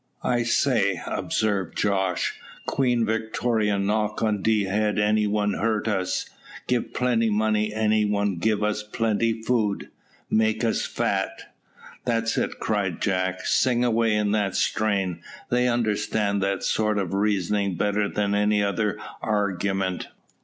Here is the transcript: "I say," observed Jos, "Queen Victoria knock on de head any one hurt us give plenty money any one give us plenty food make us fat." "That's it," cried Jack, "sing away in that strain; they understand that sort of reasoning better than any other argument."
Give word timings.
"I 0.23 0.41
say," 0.41 0.99
observed 1.05 1.77
Jos, 1.77 2.31
"Queen 2.65 3.05
Victoria 3.05 3.77
knock 3.77 4.23
on 4.23 4.41
de 4.41 4.63
head 4.63 4.97
any 4.97 5.27
one 5.27 5.53
hurt 5.53 5.87
us 5.87 6.27
give 6.65 6.91
plenty 6.95 7.29
money 7.29 7.71
any 7.71 8.05
one 8.05 8.37
give 8.37 8.63
us 8.63 8.81
plenty 8.81 9.43
food 9.43 9.91
make 10.27 10.63
us 10.63 10.87
fat." 10.87 11.53
"That's 12.03 12.35
it," 12.35 12.59
cried 12.59 12.99
Jack, 12.99 13.45
"sing 13.45 13.85
away 13.85 14.15
in 14.15 14.31
that 14.31 14.55
strain; 14.55 15.21
they 15.51 15.67
understand 15.67 16.41
that 16.41 16.63
sort 16.63 16.97
of 16.97 17.13
reasoning 17.13 17.75
better 17.75 18.09
than 18.09 18.33
any 18.33 18.63
other 18.63 18.97
argument." 19.21 20.07